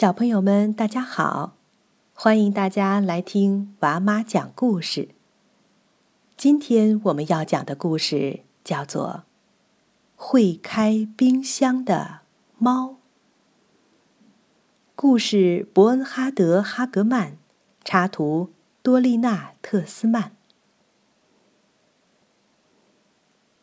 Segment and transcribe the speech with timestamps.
[0.00, 1.58] 小朋友们，大家好！
[2.14, 5.10] 欢迎大家来听娃妈讲故事。
[6.38, 9.24] 今天我们要讲的故事叫做
[10.16, 12.20] 《会开冰箱的
[12.56, 12.86] 猫》。
[14.94, 17.32] 故事伯恩哈德·哈格曼，
[17.84, 20.32] 插图多丽娜·特斯曼。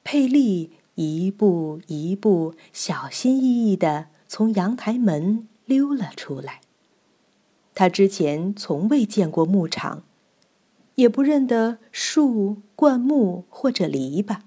[0.03, 5.47] 佩利一步一步小心翼翼地从阳台门。
[5.67, 6.61] 溜了出来。
[7.75, 10.01] 他之前从未见过牧场，
[10.95, 14.37] 也不认得树、灌木或者篱笆。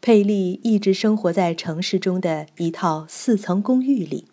[0.00, 4.26] 佩利一直生活在城市中的一套四层公寓里。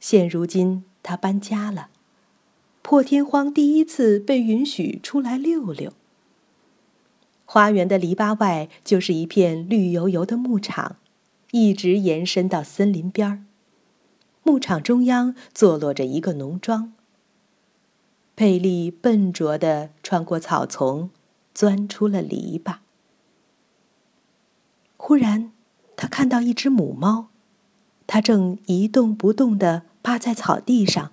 [0.00, 1.88] 现如今他搬家了，
[2.82, 5.92] 破天荒第一次被允许出来溜溜。
[7.44, 10.96] 花园的篱笆外就是一片绿油油的牧场。
[11.54, 13.44] 一直延伸到森林边儿。
[14.42, 16.92] 牧场中央坐落着一个农庄。
[18.34, 21.10] 佩利笨拙地穿过草丛，
[21.54, 22.78] 钻出了篱笆。
[24.96, 25.52] 忽然，
[25.94, 27.28] 他看到一只母猫，
[28.08, 31.12] 它正一动不动地趴在草地上，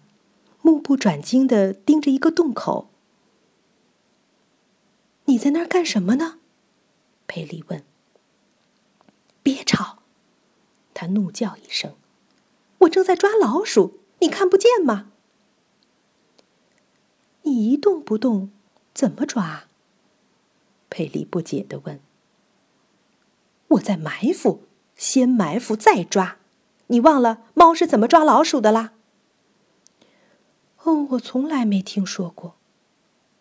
[0.63, 2.89] 目不转睛地盯着一个洞口。
[5.25, 6.39] “你在那儿干什么呢？”
[7.27, 7.83] 佩利问。
[9.43, 9.99] “别吵！”
[11.01, 11.95] 他怒叫一声
[12.81, 15.11] ：“我正在抓老鼠，你看不见吗？”
[17.41, 18.51] 你一动不动，
[18.93, 19.63] 怎么抓？
[20.91, 21.99] 佩里不解的问。
[23.69, 24.61] “我在埋伏，
[24.95, 26.37] 先埋伏再抓。
[26.85, 28.93] 你忘了猫是怎么抓老鼠的啦
[30.85, 32.57] ？”“哦，我从来没听说过。”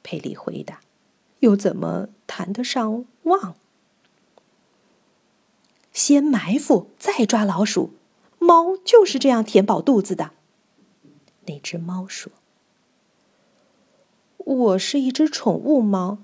[0.03, 0.81] 佩里回答
[1.41, 3.55] ，“又怎么谈得上忘？”
[6.01, 7.91] 先埋伏，再抓老鼠。
[8.39, 10.31] 猫就是这样填饱肚子的。
[11.45, 12.33] 那只猫说
[14.39, 16.17] ：“我是一只宠物猫，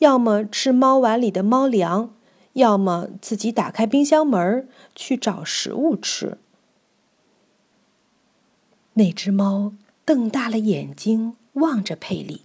[0.00, 2.14] 要么吃猫碗里的猫粮，
[2.52, 6.36] 要么自己打开冰箱门去找食物吃。”
[8.92, 9.72] 那只猫
[10.04, 12.42] 瞪大了眼睛望着佩里，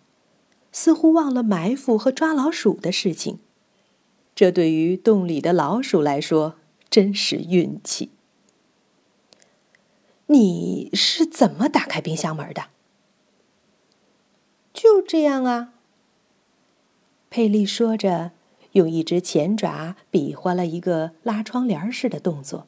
[0.71, 3.39] 似乎忘了埋伏和抓老鼠的事情。
[4.33, 6.55] 这对于洞里的老鼠来说。
[6.89, 8.11] 真是运气！
[10.27, 12.65] 你是怎么打开冰箱门的？
[14.73, 15.73] 就这样啊。
[17.29, 18.31] 佩利说着，
[18.73, 22.67] 用一只前爪比划了一个拉窗帘似的动作。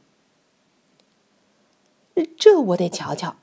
[2.37, 3.37] 这我得瞧瞧。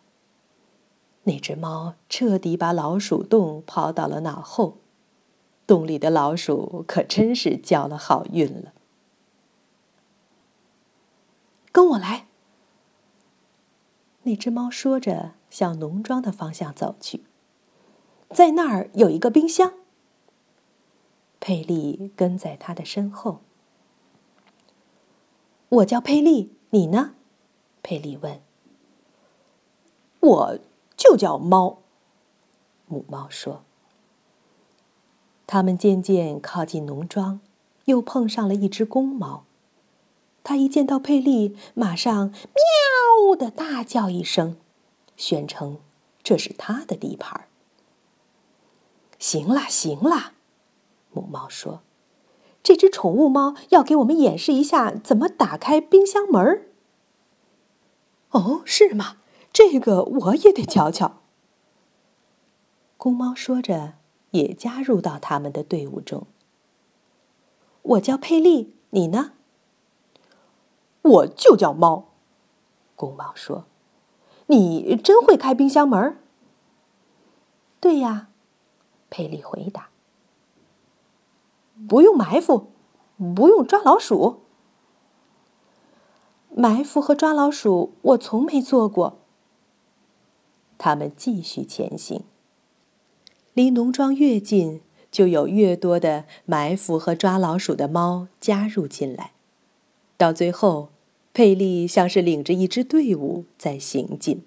[1.25, 4.78] 那只猫彻底把老鼠洞抛到了脑后，
[5.66, 8.72] 洞里的老鼠可真是交了好运了。
[11.76, 12.26] 跟我来。
[14.22, 17.25] 那只猫说着，向农庄的方向走去。
[18.31, 19.75] 在那儿有一个冰箱。
[21.38, 23.42] 佩利跟在他的身后。
[25.69, 27.12] 我叫佩利，你呢？
[27.82, 28.41] 佩利问。
[30.20, 30.59] 我
[30.97, 31.81] 就叫猫。
[32.86, 33.65] 母猫说。
[35.47, 37.41] 他们渐渐靠近农庄，
[37.84, 39.44] 又碰上了一只公猫。
[40.46, 44.56] 他一见到佩利，马上“喵”的大叫一声，
[45.16, 45.78] 宣称
[46.22, 47.48] 这是他的地盘。
[49.18, 50.34] 行了，行了，
[51.10, 51.82] 母猫说
[52.62, 56.68] ：“这只宠物猫要给我们演示一下怎么打开冰箱门儿。”
[58.30, 59.16] 哦，是吗？
[59.52, 61.22] 这个我也得瞧瞧。
[62.96, 63.94] 公猫说着，
[64.30, 66.28] 也加入到他们的队伍中。
[67.82, 69.32] 我叫佩利，你呢？
[71.06, 72.08] 我就叫猫，
[72.94, 73.64] 公猫说
[74.46, 76.18] ：“你真会开冰箱门
[77.80, 78.28] ？”“对呀。”
[79.08, 79.90] 佩利回答。
[81.88, 82.72] “不用埋伏，
[83.36, 84.40] 不用抓老鼠。
[86.54, 89.18] ”“埋伏和抓老鼠我从没做过。”
[90.78, 92.24] 他们继续前行。
[93.54, 99.32] 离农庄越近，就有越多的埋伏和抓老鼠的猫加入进来，
[100.16, 100.88] 到最后。
[101.36, 104.42] 佩利像是领着一支队伍在行进。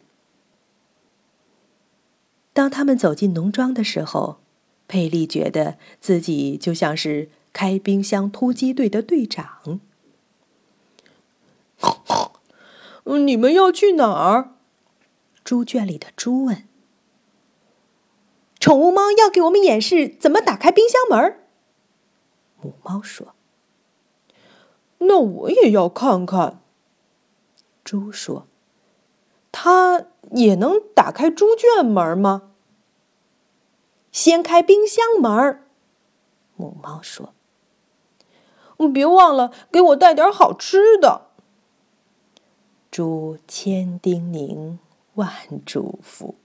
[2.51, 4.39] 当他们走进农庄的时候，
[4.87, 9.79] 佩利觉得自己就像是开冰箱突击队的队长。
[13.03, 14.55] 你们要去哪儿？
[15.43, 16.67] 猪圈里的猪问。
[18.59, 21.39] 宠物猫要给我们演示怎么打开冰箱门。
[22.59, 23.35] 母猫说
[24.97, 26.61] ：“那我也要看看。”
[27.89, 28.45] 猪说
[29.51, 32.51] ：“它也能打开猪圈门吗？
[34.11, 35.63] 先开冰箱门。
[36.55, 37.33] 母猫说
[38.93, 41.29] ：“别忘了给我带点好吃的。”
[42.91, 44.77] 猪千叮咛
[45.15, 45.33] 万
[45.65, 46.35] 嘱咐。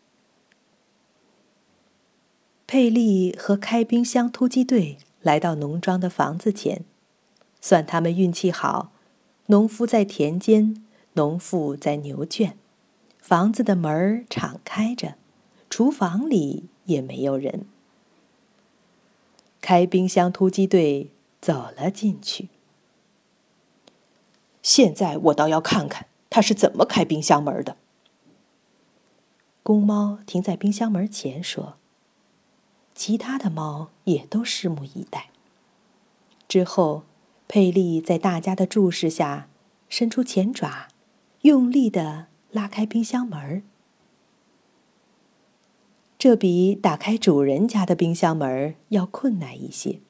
[2.66, 6.86] 佩利和开冰箱突击队来到农庄的房子前，
[7.60, 8.92] 算他们运气好。
[9.48, 10.83] 农夫在田间，
[11.14, 12.56] 农妇在牛圈，
[13.18, 15.16] 房子的门儿敞开着，
[15.68, 17.66] 厨房里也没有人。
[19.60, 22.48] 开冰箱突击队走了进去。
[24.62, 27.76] 现在我倒要看看他是怎么开冰箱门的。
[29.62, 31.76] 公猫停在冰箱门前说。
[32.94, 35.30] 其他的猫也都拭目以待。
[36.46, 37.02] 之后，
[37.48, 39.48] 佩利在大家的注视下，
[39.88, 40.86] 伸出前爪，
[41.44, 43.62] 用力的拉开冰箱门儿
[46.16, 50.00] 这比打开主人家的冰箱门要困难一些，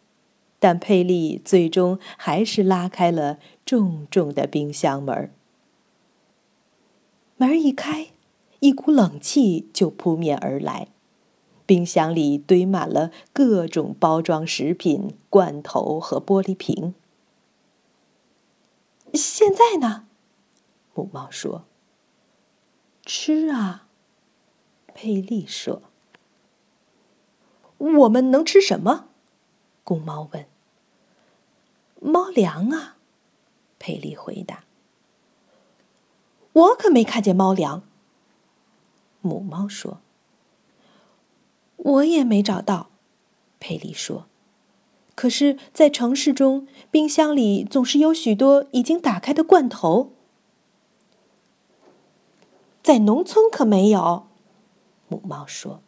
[0.60, 5.32] 但佩利最终还是拉开了重重的冰箱门
[7.36, 8.10] 门一开，
[8.60, 10.86] 一股冷气就扑面而来。
[11.66, 16.94] 冰箱里堆满了各种包装食品、罐头和玻璃瓶。
[19.12, 20.06] 现在呢？
[20.94, 21.64] 母猫说
[23.04, 23.88] ：“吃啊。”
[24.94, 25.82] 佩利说
[27.78, 29.08] ：“我们能吃什么？”
[29.82, 30.46] 公猫问。
[32.00, 32.96] “猫粮啊。”
[33.78, 34.64] 佩利回答。
[36.52, 37.82] “我可没看见猫粮。”
[39.20, 40.00] 母猫说。
[41.76, 42.88] 我也没找到，
[43.60, 44.26] 佩利说。
[45.14, 50.12] 可是，在城市中，冰箱里总是有许多已经打开的罐头。
[52.84, 54.26] 在农村可没有，
[55.08, 55.80] 母猫说。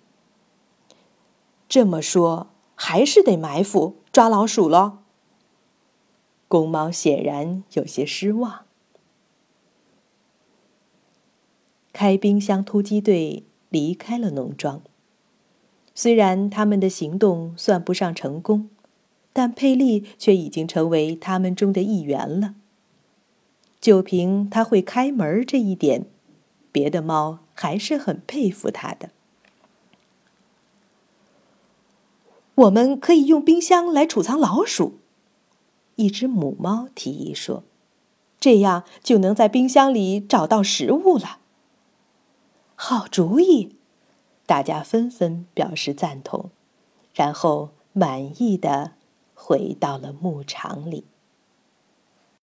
[1.68, 5.00] 这么说，还是得埋伏抓老鼠喽。
[6.48, 8.64] 公猫显然有些失望。
[11.92, 14.80] 开冰箱突击队离开了农庄。
[15.94, 18.70] 虽然他们的行动算不上成功，
[19.34, 22.54] 但佩利却已经成为他们中的一员了。
[23.78, 26.06] 就凭他会开门这一点，
[26.76, 29.08] 别的猫还是很佩服它的。
[32.54, 34.98] 我们可以用冰箱来储藏老鼠，
[35.94, 37.62] 一只母猫提议说
[38.38, 41.38] ：“这样就能在冰箱里找到食物了。”
[42.76, 43.76] 好主意。
[44.44, 46.50] 大家纷纷表示赞同，
[47.14, 48.92] 然后满意的
[49.32, 51.06] 回到了牧场里。